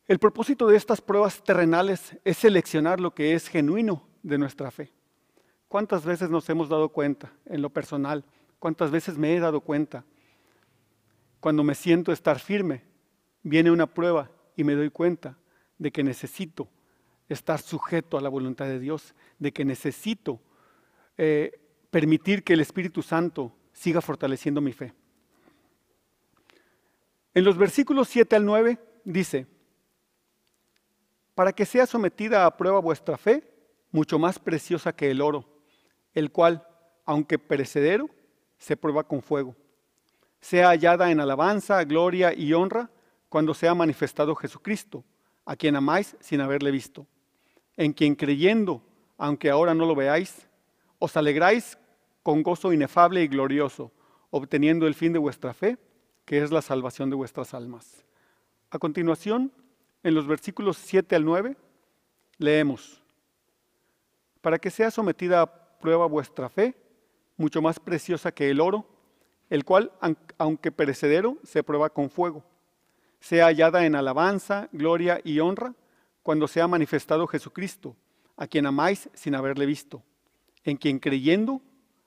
El 0.06 0.18
propósito 0.18 0.66
de 0.66 0.76
estas 0.76 1.00
pruebas 1.00 1.42
terrenales 1.42 2.18
es 2.24 2.38
seleccionar 2.38 3.00
lo 3.00 3.14
que 3.14 3.34
es 3.34 3.48
genuino 3.48 4.06
de 4.24 4.38
nuestra 4.38 4.72
fe. 4.72 4.92
¿Cuántas 5.68 6.04
veces 6.04 6.28
nos 6.30 6.48
hemos 6.50 6.68
dado 6.68 6.88
cuenta 6.90 7.32
en 7.46 7.62
lo 7.62 7.70
personal? 7.70 8.24
¿Cuántas 8.64 8.90
veces 8.90 9.18
me 9.18 9.36
he 9.36 9.40
dado 9.40 9.60
cuenta? 9.60 10.06
Cuando 11.38 11.62
me 11.62 11.74
siento 11.74 12.12
estar 12.12 12.38
firme, 12.38 12.82
viene 13.42 13.70
una 13.70 13.86
prueba 13.86 14.30
y 14.56 14.64
me 14.64 14.74
doy 14.74 14.88
cuenta 14.88 15.36
de 15.76 15.92
que 15.92 16.02
necesito 16.02 16.70
estar 17.28 17.60
sujeto 17.60 18.16
a 18.16 18.22
la 18.22 18.30
voluntad 18.30 18.64
de 18.64 18.80
Dios, 18.80 19.14
de 19.38 19.52
que 19.52 19.66
necesito 19.66 20.40
eh, 21.18 21.60
permitir 21.90 22.42
que 22.42 22.54
el 22.54 22.60
Espíritu 22.60 23.02
Santo 23.02 23.54
siga 23.74 24.00
fortaleciendo 24.00 24.62
mi 24.62 24.72
fe. 24.72 24.94
En 27.34 27.44
los 27.44 27.58
versículos 27.58 28.08
7 28.08 28.36
al 28.36 28.46
9 28.46 28.78
dice, 29.04 29.46
para 31.34 31.52
que 31.52 31.66
sea 31.66 31.84
sometida 31.84 32.46
a 32.46 32.56
prueba 32.56 32.78
vuestra 32.78 33.18
fe, 33.18 33.44
mucho 33.90 34.18
más 34.18 34.38
preciosa 34.38 34.96
que 34.96 35.10
el 35.10 35.20
oro, 35.20 35.44
el 36.14 36.32
cual, 36.32 36.66
aunque 37.04 37.38
perecedero, 37.38 38.08
se 38.58 38.76
prueba 38.76 39.04
con 39.04 39.22
fuego, 39.22 39.54
sea 40.40 40.68
hallada 40.68 41.10
en 41.10 41.20
alabanza, 41.20 41.82
gloria 41.84 42.34
y 42.34 42.52
honra 42.52 42.90
cuando 43.28 43.54
sea 43.54 43.74
manifestado 43.74 44.34
Jesucristo, 44.34 45.04
a 45.44 45.56
quien 45.56 45.76
amáis 45.76 46.16
sin 46.20 46.40
haberle 46.40 46.70
visto, 46.70 47.06
en 47.76 47.92
quien 47.92 48.14
creyendo, 48.14 48.82
aunque 49.18 49.50
ahora 49.50 49.74
no 49.74 49.86
lo 49.86 49.94
veáis, 49.94 50.46
os 50.98 51.16
alegráis 51.16 51.78
con 52.22 52.42
gozo 52.42 52.72
inefable 52.72 53.22
y 53.22 53.28
glorioso, 53.28 53.92
obteniendo 54.30 54.86
el 54.86 54.94
fin 54.94 55.12
de 55.12 55.18
vuestra 55.18 55.52
fe, 55.52 55.78
que 56.24 56.42
es 56.42 56.50
la 56.50 56.62
salvación 56.62 57.10
de 57.10 57.16
vuestras 57.16 57.54
almas. 57.54 58.04
A 58.70 58.78
continuación, 58.78 59.52
en 60.02 60.14
los 60.14 60.26
versículos 60.26 60.76
7 60.78 61.16
al 61.16 61.24
9, 61.24 61.56
leemos, 62.38 63.02
para 64.40 64.58
que 64.58 64.70
sea 64.70 64.90
sometida 64.90 65.42
a 65.42 65.78
prueba 65.78 66.06
vuestra 66.06 66.48
fe, 66.48 66.74
mucho 67.36 67.62
más 67.62 67.80
preciosa 67.80 68.32
que 68.32 68.50
el 68.50 68.60
oro, 68.60 68.86
el 69.50 69.64
cual, 69.64 69.92
aunque 70.38 70.72
perecedero, 70.72 71.38
se 71.42 71.62
prueba 71.62 71.90
con 71.90 72.10
fuego, 72.10 72.44
sea 73.20 73.46
hallada 73.46 73.86
en 73.86 73.94
alabanza, 73.94 74.68
gloria 74.72 75.20
y 75.24 75.40
honra, 75.40 75.74
cuando 76.22 76.48
sea 76.48 76.66
manifestado 76.66 77.26
Jesucristo, 77.26 77.96
a 78.36 78.46
quien 78.46 78.66
amáis 78.66 79.10
sin 79.14 79.34
haberle 79.34 79.66
visto, 79.66 80.02
en 80.64 80.76
quien 80.76 80.98
creyendo, 80.98 81.60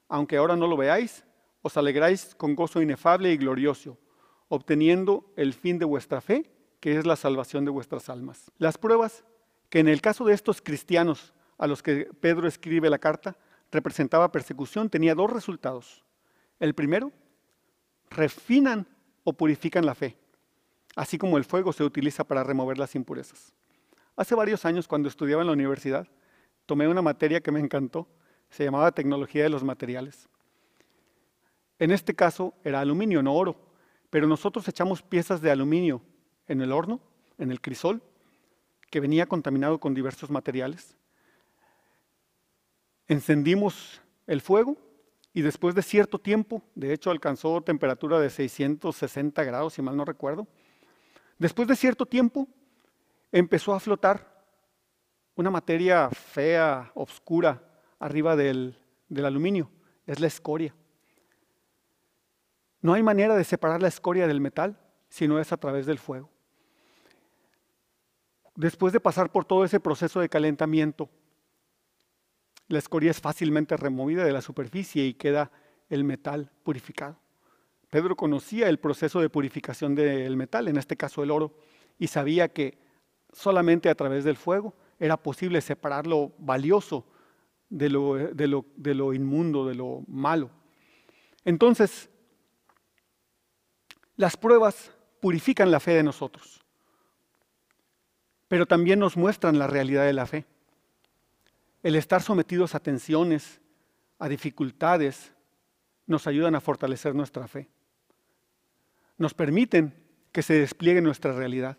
aunque 0.10 0.38
ahora 0.38 0.56
no 0.56 0.68
lo 0.68 0.78
veáis, 0.78 1.24
os 1.62 1.78
alegráis 1.78 2.34
con 2.36 2.56
gozo 2.56 2.82
inefable 2.82 3.32
y 3.32 3.38
glorioso, 3.38 3.98
obteniendo 4.50 5.32
el 5.36 5.54
fin 5.54 5.78
de 5.78 5.86
vuestra 5.86 6.22
fe, 6.22 6.52
que 6.80 6.98
es 6.98 7.06
la 7.06 7.16
salvación 7.16 7.66
de 7.66 7.72
vuestras 7.72 8.10
almas. 8.10 8.52
Las 8.58 8.78
pruebas 8.78 9.24
que 9.70 9.80
en 9.80 9.88
el 9.88 10.02
caso 10.02 10.26
de 10.26 10.34
estos 10.34 10.62
cristianos 10.62 11.34
a 11.58 11.68
los 11.68 11.84
que 11.84 12.10
Pedro 12.20 12.48
escribe 12.48 12.90
la 12.90 13.00
carta 13.00 13.38
representaba 13.72 14.32
persecución 14.32 14.90
tenía 14.90 15.16
dos 15.16 15.32
resultados. 15.32 16.04
El 16.60 16.74
primero, 16.74 17.12
refinan 18.10 18.88
o 19.24 19.34
purifican 19.34 19.86
la 19.86 19.96
fe, 19.96 20.18
así 20.96 21.18
como 21.18 21.38
el 21.38 21.46
fuego 21.46 21.74
se 21.74 21.84
utiliza 21.84 22.24
para 22.24 22.44
remover 22.44 22.78
las 22.78 22.96
impurezas. 22.96 23.54
Hace 24.16 24.36
varios 24.36 24.66
años, 24.66 24.88
cuando 24.88 25.10
estudiaba 25.10 25.42
en 25.42 25.48
la 25.48 25.54
universidad, 25.54 26.08
tomé 26.66 26.88
una 26.88 27.02
materia 27.02 27.42
que 27.42 27.52
me 27.52 27.60
encantó, 27.60 28.08
se 28.50 28.64
llamaba 28.64 28.92
Tecnología 28.92 29.44
de 29.44 29.50
los 29.50 29.64
Materiales. 29.64 30.28
En 31.80 31.92
este 31.92 32.16
caso 32.16 32.54
era 32.64 32.80
aluminio, 32.80 33.22
no 33.22 33.36
oro, 33.36 33.56
pero 34.10 34.28
nosotros 34.28 34.68
echamos 34.68 35.02
piezas 35.04 35.42
de 35.42 35.52
aluminio 35.52 36.02
en 36.48 36.62
el 36.62 36.72
horno, 36.72 37.00
en 37.38 37.52
el 37.52 37.62
crisol, 37.62 38.02
que 38.90 39.00
venía 39.00 39.28
contaminado 39.28 39.80
con 39.80 39.94
diversos 39.94 40.30
materiales. 40.30 40.98
Encendimos 43.08 44.02
el 44.26 44.42
fuego 44.42 44.78
y 45.34 45.42
después 45.42 45.76
de 45.76 45.84
cierto 45.84 46.20
tiempo, 46.20 46.62
de 46.76 46.94
hecho 46.94 47.12
alcanzó 47.12 47.62
temperatura 47.62 48.20
de 48.20 48.30
660 48.30 49.44
grados, 49.44 49.74
si 49.74 49.82
mal 49.82 49.96
no 49.96 50.04
recuerdo, 50.04 50.48
después 51.38 51.68
de 51.68 51.76
cierto 51.76 52.06
tiempo 52.06 52.48
empezó 53.32 53.74
a 53.74 53.80
flotar 53.80 54.38
una 55.36 55.52
materia 55.52 56.10
fea, 56.10 56.92
oscura, 56.96 57.62
arriba 58.00 58.36
del, 58.36 58.76
aluminio, 59.24 59.70
es 60.06 60.20
la 60.20 60.28
escoria. 60.28 60.74
No 62.82 62.94
hay 62.94 63.04
manera 63.04 63.36
de 63.36 63.44
separar 63.44 63.82
la 63.82 63.88
escoria 63.88 64.28
del 64.28 64.42
metal 64.42 64.80
si 65.10 65.28
no 65.28 65.40
es 65.40 65.52
a 65.52 65.58
través 65.58 65.86
del 65.86 66.00
fuego. 66.00 66.30
Después 68.56 68.92
de 68.92 69.00
pasar 69.00 69.32
por 69.32 69.46
todo 69.46 69.64
ese 69.64 69.80
proceso 69.80 70.20
de 70.20 70.30
calentamiento, 70.30 71.10
la 72.68 72.80
escoria 72.80 73.12
es 73.12 73.22
fácilmente 73.22 73.78
removida 73.78 74.24
de 74.24 74.34
la 74.34 74.42
superficie 74.42 75.06
y 75.06 75.14
queda 75.14 75.52
el 75.90 76.04
metal 76.04 76.52
purificado. 76.64 77.18
Pedro 77.90 78.16
conocía 78.16 78.68
el 78.68 78.80
proceso 78.80 79.22
de 79.22 79.30
purificación 79.30 79.96
del 79.96 80.36
metal, 80.36 80.68
en 80.68 80.78
este 80.78 80.98
caso 80.98 81.24
el 81.24 81.32
oro, 81.32 81.54
y 81.98 82.08
sabía 82.08 82.50
que 82.50 82.78
solamente 83.32 83.90
a 83.90 83.96
través 83.96 84.24
del 84.24 84.36
fuego 84.36 84.74
era 85.00 85.18
posible 85.18 85.62
separar 85.62 86.06
lo 86.06 86.34
valioso 86.38 87.06
de 87.70 87.90
lo, 87.90 88.16
de 88.16 88.48
lo, 88.94 89.14
inmundo, 89.14 89.68
de 89.68 89.76
lo 89.76 90.04
malo. 90.08 90.50
Entonces, 91.46 92.10
las 94.16 94.36
pruebas 94.36 94.92
purifican 95.22 95.72
la 95.72 95.80
fe 95.80 95.92
de 95.92 96.04
nosotros, 96.04 96.62
pero 98.48 98.66
también 98.66 99.00
nos 99.00 99.16
muestran 99.16 99.60
la 99.60 99.68
realidad 99.68 100.06
de 100.06 100.14
la 100.14 100.26
fe. 100.26 100.46
El 101.88 101.96
estar 101.96 102.22
sometidos 102.22 102.76
a 102.76 102.82
tensiones, 102.82 103.62
a 104.20 104.28
dificultades, 104.28 105.32
nos 106.06 106.28
ayudan 106.28 106.54
a 106.54 106.60
fortalecer 106.60 107.16
nuestra 107.16 107.48
fe. 107.48 107.70
Nos 109.18 109.34
permiten 109.34 109.96
que 110.34 110.42
se 110.42 110.56
despliegue 110.56 111.00
nuestra 111.00 111.32
realidad. 111.32 111.78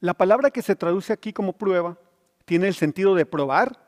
La 0.00 0.12
palabra 0.12 0.50
que 0.50 0.60
se 0.60 0.76
traduce 0.76 1.14
aquí 1.14 1.32
como 1.32 1.54
prueba 1.54 1.96
tiene 2.44 2.68
el 2.68 2.74
sentido 2.74 3.14
de 3.14 3.24
probar 3.24 3.82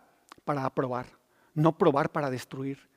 para 0.46 0.64
aprobar, 0.64 1.08
no 1.52 1.76
probar 1.76 2.10
para 2.10 2.30
destruir. 2.30 2.88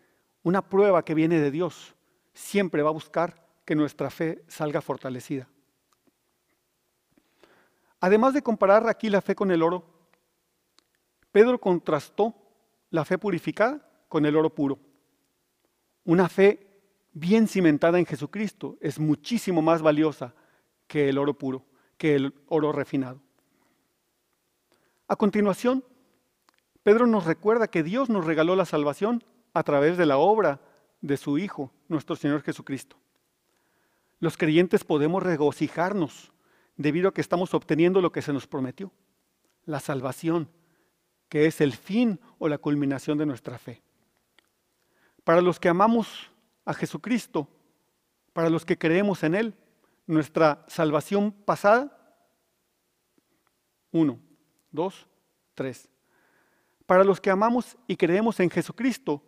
Una 0.42 0.62
prueba 0.62 1.04
que 1.04 1.16
viene 1.16 1.42
de 1.42 1.52
Dios 1.52 1.96
siempre 2.34 2.82
va 2.82 2.92
a 2.92 2.94
buscar 2.94 3.46
que 3.66 3.76
nuestra 3.76 4.10
fe 4.10 4.46
salga 4.48 4.80
fortalecida. 4.80 5.50
Además 8.00 8.34
de 8.34 8.42
comparar 8.42 8.88
aquí 8.88 9.10
la 9.10 9.20
fe 9.20 9.36
con 9.36 9.52
el 9.52 9.62
oro, 9.62 9.95
Pedro 11.36 11.60
contrastó 11.60 12.34
la 12.92 13.04
fe 13.04 13.18
purificada 13.18 13.86
con 14.08 14.26
el 14.26 14.38
oro 14.38 14.56
puro. 14.56 14.80
Una 16.06 16.30
fe 16.30 16.66
bien 17.12 17.50
cimentada 17.50 18.00
en 18.00 18.06
Jesucristo 18.06 18.78
es 18.80 19.00
muchísimo 19.00 19.62
más 19.62 19.82
valiosa 19.82 20.34
que 20.88 21.10
el 21.10 21.18
oro 21.18 21.34
puro, 21.34 21.66
que 21.98 22.16
el 22.16 22.34
oro 22.48 22.72
refinado. 22.72 23.20
A 25.10 25.18
continuación, 25.18 25.84
Pedro 26.84 27.06
nos 27.06 27.26
recuerda 27.26 27.68
que 27.68 27.84
Dios 27.84 28.10
nos 28.10 28.24
regaló 28.24 28.56
la 28.56 28.64
salvación 28.64 29.22
a 29.54 29.64
través 29.64 29.98
de 29.98 30.06
la 30.06 30.18
obra 30.18 30.62
de 31.02 31.18
su 31.18 31.38
Hijo, 31.38 31.70
nuestro 31.90 32.16
Señor 32.16 32.44
Jesucristo. 32.44 32.96
Los 34.22 34.38
creyentes 34.38 34.86
podemos 34.86 35.22
regocijarnos 35.22 36.32
debido 36.78 37.10
a 37.10 37.14
que 37.14 37.20
estamos 37.20 37.54
obteniendo 37.54 38.00
lo 38.00 38.14
que 38.14 38.22
se 38.22 38.32
nos 38.32 38.48
prometió, 38.48 38.94
la 39.66 39.82
salvación 39.82 40.48
que 41.36 41.48
es 41.48 41.60
el 41.60 41.74
fin 41.74 42.18
o 42.40 42.48
la 42.48 42.58
culminación 42.58 43.18
de 43.18 43.26
nuestra 43.26 43.58
fe. 43.58 43.82
Para 45.26 45.42
los 45.42 45.60
que 45.60 45.68
amamos 45.68 46.32
a 46.64 46.74
Jesucristo, 46.74 47.50
para 48.32 48.50
los 48.50 48.64
que 48.64 48.78
creemos 48.78 49.22
en 49.22 49.36
Él, 49.36 49.54
nuestra 50.08 50.64
salvación 50.70 51.34
pasada, 51.34 51.92
uno, 53.92 54.18
dos, 54.72 55.08
tres. 55.56 55.90
Para 56.86 57.04
los 57.04 57.20
que 57.20 57.32
amamos 57.32 57.76
y 57.86 57.98
creemos 57.98 58.40
en 58.40 58.50
Jesucristo, 58.50 59.22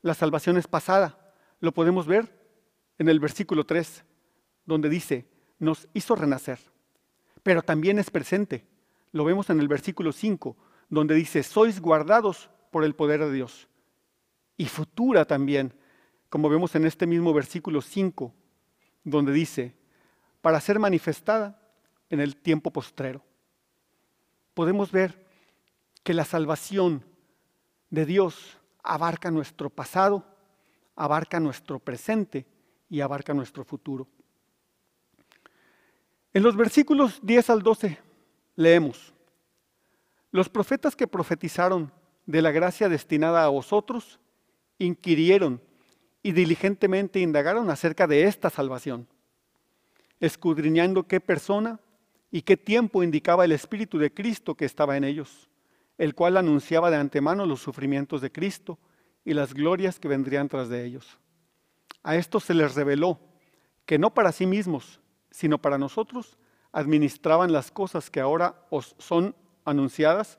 la 0.00 0.14
salvación 0.14 0.56
es 0.56 0.66
pasada. 0.66 1.34
Lo 1.60 1.70
podemos 1.74 2.06
ver 2.06 2.34
en 2.96 3.10
el 3.10 3.20
versículo 3.20 3.66
3, 3.66 4.06
donde 4.64 4.88
dice, 4.88 5.28
nos 5.58 5.86
hizo 5.92 6.14
renacer, 6.16 6.58
pero 7.42 7.60
también 7.60 7.98
es 7.98 8.10
presente. 8.10 8.66
Lo 9.12 9.26
vemos 9.26 9.50
en 9.50 9.60
el 9.60 9.68
versículo 9.68 10.12
5, 10.12 10.56
donde 10.88 11.14
dice, 11.14 11.42
sois 11.42 11.80
guardados 11.80 12.50
por 12.70 12.84
el 12.84 12.94
poder 12.94 13.20
de 13.20 13.32
Dios. 13.32 13.68
Y 14.56 14.66
futura 14.66 15.24
también, 15.24 15.72
como 16.28 16.48
vemos 16.48 16.74
en 16.74 16.86
este 16.86 17.06
mismo 17.06 17.32
versículo 17.32 17.82
5, 17.82 18.32
donde 19.04 19.32
dice, 19.32 19.74
para 20.40 20.60
ser 20.60 20.78
manifestada 20.78 21.60
en 22.10 22.20
el 22.20 22.36
tiempo 22.36 22.70
postrero. 22.70 23.22
Podemos 24.54 24.92
ver 24.92 25.26
que 26.02 26.14
la 26.14 26.24
salvación 26.24 27.04
de 27.90 28.06
Dios 28.06 28.58
abarca 28.82 29.30
nuestro 29.30 29.70
pasado, 29.70 30.24
abarca 30.94 31.40
nuestro 31.40 31.78
presente 31.78 32.46
y 32.88 33.00
abarca 33.00 33.34
nuestro 33.34 33.64
futuro. 33.64 34.06
En 36.32 36.42
los 36.42 36.56
versículos 36.56 37.18
10 37.22 37.50
al 37.50 37.62
12 37.62 37.98
leemos, 38.56 39.14
los 40.36 40.50
profetas 40.50 40.94
que 40.94 41.06
profetizaron 41.06 41.90
de 42.26 42.42
la 42.42 42.50
gracia 42.50 42.90
destinada 42.90 43.42
a 43.42 43.48
vosotros 43.48 44.20
inquirieron 44.78 45.62
y 46.22 46.32
diligentemente 46.32 47.20
indagaron 47.20 47.70
acerca 47.70 48.06
de 48.06 48.24
esta 48.24 48.50
salvación, 48.50 49.08
escudriñando 50.20 51.04
qué 51.04 51.20
persona 51.20 51.80
y 52.30 52.42
qué 52.42 52.58
tiempo 52.58 53.02
indicaba 53.02 53.46
el 53.46 53.52
Espíritu 53.52 53.96
de 53.96 54.12
Cristo 54.12 54.54
que 54.54 54.66
estaba 54.66 54.98
en 54.98 55.04
ellos, 55.04 55.48
el 55.96 56.14
cual 56.14 56.36
anunciaba 56.36 56.90
de 56.90 56.98
antemano 56.98 57.46
los 57.46 57.62
sufrimientos 57.62 58.20
de 58.20 58.30
Cristo 58.30 58.78
y 59.24 59.32
las 59.32 59.54
glorias 59.54 59.98
que 59.98 60.08
vendrían 60.08 60.50
tras 60.50 60.68
de 60.68 60.84
ellos. 60.84 61.16
A 62.02 62.14
estos 62.14 62.44
se 62.44 62.52
les 62.52 62.74
reveló 62.74 63.18
que 63.86 63.98
no 63.98 64.12
para 64.12 64.32
sí 64.32 64.44
mismos, 64.44 65.00
sino 65.30 65.62
para 65.62 65.78
nosotros, 65.78 66.36
administraban 66.72 67.52
las 67.52 67.70
cosas 67.70 68.10
que 68.10 68.20
ahora 68.20 68.66
os 68.68 68.94
son 68.98 69.34
anunciadas, 69.66 70.38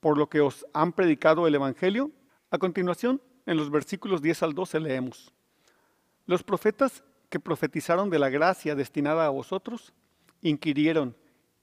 por 0.00 0.18
lo 0.18 0.28
que 0.28 0.40
os 0.40 0.66
han 0.72 0.92
predicado 0.92 1.46
el 1.46 1.54
Evangelio. 1.54 2.10
A 2.50 2.58
continuación, 2.58 3.20
en 3.46 3.56
los 3.56 3.70
versículos 3.70 4.22
10 4.22 4.42
al 4.42 4.54
12 4.54 4.80
leemos, 4.80 5.32
los 6.26 6.42
profetas 6.42 7.04
que 7.28 7.38
profetizaron 7.38 8.10
de 8.10 8.18
la 8.18 8.28
gracia 8.28 8.74
destinada 8.74 9.26
a 9.26 9.30
vosotros, 9.30 9.92
inquirieron 10.42 11.16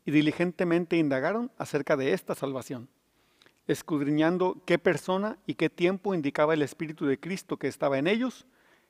y 0.05 0.11
diligentemente 0.11 0.97
indagaron 0.97 1.51
acerca 1.57 1.97
de 1.97 2.13
esta 2.13 2.35
salvación, 2.35 2.87
escudriñando 3.67 4.61
qué 4.65 4.79
persona 4.79 5.37
y 5.45 5.55
qué 5.55 5.69
tiempo 5.69 6.13
indicaba 6.13 6.53
el 6.53 6.61
Espíritu 6.61 7.05
de 7.05 7.19
Cristo 7.19 7.57
que 7.57 7.67
estaba 7.67 7.97
en 7.97 8.07
ellos, 8.07 8.45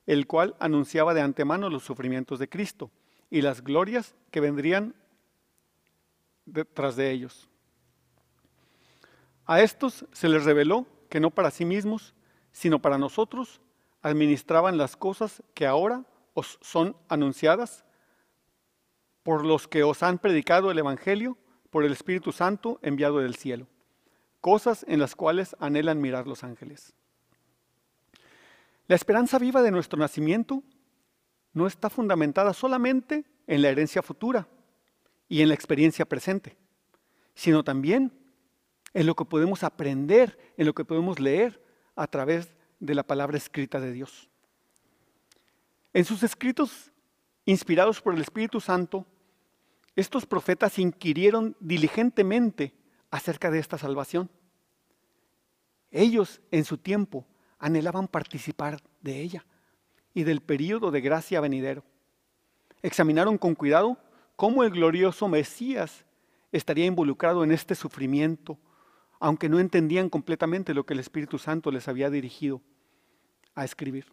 el 0.06 0.26
cual 0.26 0.54
anunciaba 0.60 1.14
de 1.14 1.20
antemano 1.20 1.68
los 1.68 1.82
sufrimientos 1.82 2.38
de 2.38 2.48
Cristo 2.48 2.90
y 3.30 3.42
las 3.42 3.62
glorias 3.62 4.14
que 4.30 4.40
vendrían 4.40 4.94
detrás 6.52 6.96
de 6.96 7.10
ellos. 7.10 7.48
A 9.46 9.62
estos 9.62 10.06
se 10.12 10.28
les 10.28 10.44
reveló 10.44 10.86
que 11.08 11.20
no 11.20 11.30
para 11.30 11.50
sí 11.50 11.64
mismos, 11.64 12.14
sino 12.52 12.80
para 12.80 12.98
nosotros, 12.98 13.60
administraban 14.02 14.76
las 14.76 14.96
cosas 14.96 15.42
que 15.54 15.66
ahora 15.66 16.04
os 16.34 16.58
son 16.60 16.96
anunciadas 17.08 17.84
por 19.22 19.44
los 19.44 19.66
que 19.66 19.82
os 19.82 20.02
han 20.02 20.18
predicado 20.18 20.70
el 20.70 20.78
Evangelio 20.78 21.36
por 21.70 21.84
el 21.84 21.92
Espíritu 21.92 22.32
Santo 22.32 22.78
enviado 22.82 23.18
del 23.18 23.36
cielo, 23.36 23.66
cosas 24.40 24.84
en 24.88 25.00
las 25.00 25.14
cuales 25.14 25.56
anhelan 25.60 26.00
mirar 26.00 26.26
los 26.26 26.44
ángeles. 26.44 26.94
La 28.86 28.96
esperanza 28.96 29.38
viva 29.38 29.62
de 29.62 29.70
nuestro 29.70 29.98
nacimiento 29.98 30.62
no 31.52 31.66
está 31.66 31.90
fundamentada 31.90 32.54
solamente 32.54 33.24
en 33.46 33.62
la 33.62 33.68
herencia 33.68 34.02
futura 34.02 34.48
y 35.28 35.42
en 35.42 35.48
la 35.48 35.54
experiencia 35.54 36.04
presente, 36.04 36.56
sino 37.34 37.62
también 37.62 38.12
en 38.94 39.06
lo 39.06 39.14
que 39.14 39.24
podemos 39.24 39.62
aprender, 39.62 40.38
en 40.56 40.66
lo 40.66 40.74
que 40.74 40.84
podemos 40.84 41.20
leer 41.20 41.62
a 41.94 42.06
través 42.06 42.54
de 42.80 42.94
la 42.94 43.02
palabra 43.02 43.36
escrita 43.36 43.80
de 43.80 43.92
Dios. 43.92 44.28
En 45.92 46.04
sus 46.04 46.22
escritos, 46.22 46.92
inspirados 47.44 48.00
por 48.00 48.14
el 48.14 48.20
Espíritu 48.20 48.60
Santo, 48.60 49.06
estos 49.96 50.26
profetas 50.26 50.78
inquirieron 50.78 51.56
diligentemente 51.60 52.74
acerca 53.10 53.50
de 53.50 53.58
esta 53.58 53.78
salvación. 53.78 54.30
Ellos 55.90 56.40
en 56.50 56.64
su 56.64 56.78
tiempo 56.78 57.26
anhelaban 57.58 58.06
participar 58.06 58.80
de 59.00 59.20
ella 59.20 59.44
y 60.14 60.22
del 60.22 60.40
período 60.40 60.90
de 60.90 61.00
gracia 61.00 61.40
venidero. 61.40 61.82
Examinaron 62.82 63.38
con 63.38 63.54
cuidado 63.54 63.98
cómo 64.38 64.62
el 64.62 64.70
glorioso 64.70 65.26
Mesías 65.26 66.04
estaría 66.52 66.86
involucrado 66.86 67.42
en 67.42 67.50
este 67.50 67.74
sufrimiento, 67.74 68.56
aunque 69.18 69.48
no 69.48 69.58
entendían 69.58 70.08
completamente 70.08 70.74
lo 70.74 70.86
que 70.86 70.94
el 70.94 71.00
Espíritu 71.00 71.38
Santo 71.38 71.72
les 71.72 71.88
había 71.88 72.08
dirigido 72.08 72.62
a 73.56 73.64
escribir. 73.64 74.06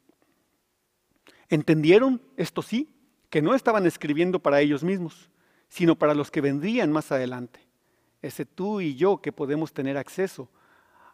Entendieron, 1.48 2.24
esto 2.38 2.64
sí, 2.64 2.92
que 3.30 3.44
no 3.44 3.54
estaban 3.54 3.86
escribiendo 3.86 4.40
para 4.40 4.62
ellos 4.62 4.84
mismos, 4.84 5.30
sino 5.70 5.96
para 5.96 6.16
los 6.16 6.32
que 6.32 6.42
vendrían 6.42 6.92
más 6.92 7.12
adelante. 7.12 7.60
Ese 8.24 8.48
tú 8.48 8.82
y 8.82 8.96
yo 8.96 9.22
que 9.22 9.32
podemos 9.32 9.74
tener 9.74 9.96
acceso 9.96 10.50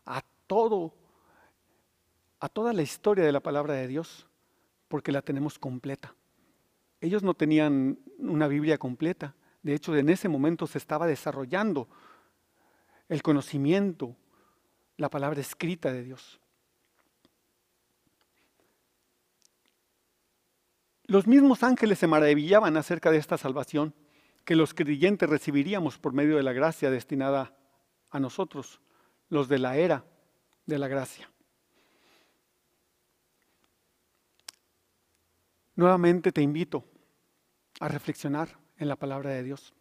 a 0.06 0.24
todo, 0.48 0.96
a 2.40 2.48
toda 2.48 2.72
la 2.72 2.82
historia 2.82 3.26
de 3.26 3.34
la 3.34 3.42
palabra 3.42 3.74
de 3.74 3.90
Dios, 3.90 4.26
porque 4.88 5.12
la 5.12 5.22
tenemos 5.22 5.60
completa. 5.60 6.16
Ellos 7.02 7.24
no 7.24 7.34
tenían 7.34 7.98
una 8.20 8.48
Biblia 8.48 8.78
completa. 8.78 9.36
De 9.64 9.74
hecho, 9.74 9.96
en 9.96 10.08
ese 10.10 10.30
momento 10.30 10.68
se 10.68 10.78
estaba 10.78 11.08
desarrollando 11.08 11.90
el 13.10 13.24
conocimiento, 13.24 14.16
la 14.98 15.10
palabra 15.10 15.42
escrita 15.42 15.92
de 15.92 16.04
Dios. 16.04 16.40
Los 21.06 21.28
mismos 21.28 21.64
ángeles 21.64 22.00
se 22.00 22.08
maravillaban 22.08 22.78
acerca 22.78 23.12
de 23.12 23.18
esta 23.18 23.38
salvación 23.38 23.94
que 24.46 24.56
los 24.56 24.74
creyentes 24.74 25.30
recibiríamos 25.30 25.98
por 25.98 26.14
medio 26.14 26.38
de 26.38 26.44
la 26.44 26.54
gracia 26.54 26.92
destinada 26.92 27.58
a 28.12 28.20
nosotros, 28.20 28.80
los 29.28 29.50
de 29.50 29.60
la 29.60 29.76
era 29.76 30.06
de 30.68 30.78
la 30.78 30.88
gracia. 30.88 31.30
Nuevamente 35.76 36.32
te 36.32 36.42
invito 36.42 36.91
a 37.82 37.88
reflexionar 37.88 38.48
en 38.78 38.88
la 38.88 38.96
palabra 38.96 39.32
de 39.32 39.42
Dios. 39.42 39.74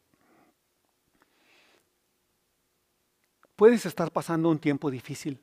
Puedes 3.57 3.85
estar 3.85 4.11
pasando 4.11 4.49
un 4.49 4.59
tiempo 4.59 4.91
difícil. 4.91 5.39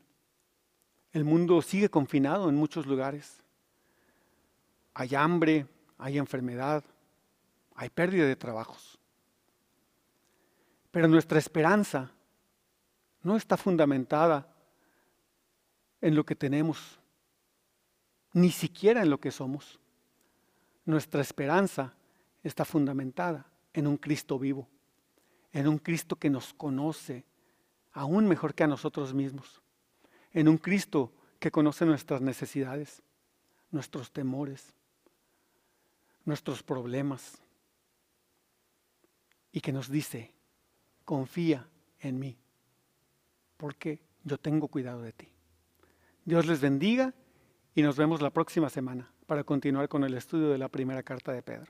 El 1.13 1.23
mundo 1.23 1.61
sigue 1.61 1.87
confinado 1.87 2.49
en 2.49 2.55
muchos 2.55 2.87
lugares. 2.87 3.43
Hay 4.95 5.13
hambre, 5.13 5.67
hay 5.99 6.17
enfermedad, 6.17 6.83
hay 7.75 7.89
pérdida 7.89 8.25
de 8.25 8.35
trabajos. 8.35 8.97
Pero 10.89 11.07
nuestra 11.07 11.37
esperanza 11.37 12.11
no 13.21 13.37
está 13.37 13.55
fundamentada 13.55 14.51
en 16.01 16.15
lo 16.15 16.25
que 16.25 16.35
tenemos, 16.35 16.99
ni 18.33 18.49
siquiera 18.49 19.03
en 19.03 19.11
lo 19.11 19.19
que 19.19 19.29
somos. 19.29 19.79
Nuestra 20.85 21.21
esperanza 21.21 21.93
está 22.47 22.65
fundamentada 22.65 23.45
en 23.73 23.87
un 23.87 23.97
Cristo 23.97 24.39
vivo, 24.39 24.67
en 25.51 25.67
un 25.67 25.77
Cristo 25.77 26.15
que 26.15 26.29
nos 26.29 26.53
conoce 26.53 27.25
aún 27.91 28.27
mejor 28.27 28.53
que 28.53 28.63
a 28.63 28.67
nosotros 28.67 29.13
mismos, 29.13 29.61
en 30.31 30.47
un 30.47 30.57
Cristo 30.57 31.11
que 31.39 31.51
conoce 31.51 31.85
nuestras 31.85 32.21
necesidades, 32.21 33.01
nuestros 33.71 34.11
temores, 34.11 34.73
nuestros 36.25 36.63
problemas, 36.63 37.41
y 39.51 39.61
que 39.61 39.71
nos 39.71 39.89
dice, 39.89 40.31
confía 41.03 41.67
en 41.99 42.19
mí, 42.19 42.37
porque 43.57 43.99
yo 44.23 44.37
tengo 44.37 44.67
cuidado 44.67 45.01
de 45.01 45.13
ti. 45.13 45.27
Dios 46.25 46.45
les 46.45 46.61
bendiga 46.61 47.13
y 47.73 47.81
nos 47.81 47.97
vemos 47.97 48.21
la 48.21 48.29
próxima 48.29 48.69
semana 48.69 49.09
para 49.25 49.43
continuar 49.43 49.89
con 49.89 50.03
el 50.03 50.13
estudio 50.13 50.49
de 50.49 50.59
la 50.59 50.67
primera 50.67 51.01
carta 51.01 51.31
de 51.31 51.41
Pedro. 51.41 51.65